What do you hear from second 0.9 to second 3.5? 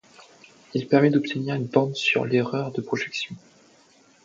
d'obtenir une borne sur l'erreur de projection.